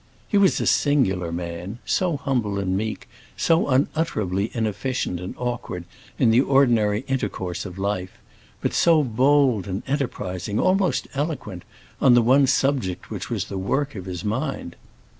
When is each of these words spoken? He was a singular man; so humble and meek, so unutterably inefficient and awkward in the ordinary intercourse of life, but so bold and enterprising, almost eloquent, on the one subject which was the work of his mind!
He 0.27 0.35
was 0.35 0.59
a 0.59 0.65
singular 0.65 1.31
man; 1.31 1.77
so 1.85 2.17
humble 2.17 2.57
and 2.57 2.75
meek, 2.75 3.07
so 3.37 3.67
unutterably 3.67 4.49
inefficient 4.51 5.19
and 5.19 5.35
awkward 5.37 5.83
in 6.17 6.31
the 6.31 6.41
ordinary 6.41 7.01
intercourse 7.01 7.67
of 7.67 7.77
life, 7.77 8.17
but 8.61 8.73
so 8.73 9.03
bold 9.03 9.67
and 9.67 9.83
enterprising, 9.85 10.59
almost 10.59 11.07
eloquent, 11.13 11.61
on 12.01 12.15
the 12.15 12.23
one 12.23 12.47
subject 12.47 13.11
which 13.11 13.29
was 13.29 13.45
the 13.45 13.59
work 13.59 13.93
of 13.93 14.05
his 14.05 14.25
mind! 14.25 14.75